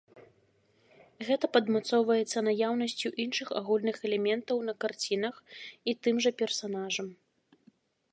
[1.27, 5.35] Гэта падмацоўваецца наяўнасцю іншых агульных элементаў на карцінах
[5.93, 7.07] і тым жа персанажам.